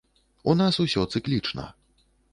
У 0.53 0.55
нас 0.61 0.79
усё 0.85 1.05
цыклічна. 1.17 1.69